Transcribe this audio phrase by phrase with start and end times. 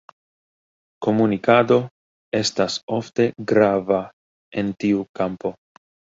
[1.05, 1.77] Komunikado
[2.39, 4.01] estas ofte grava
[4.63, 5.55] en tiu kampo.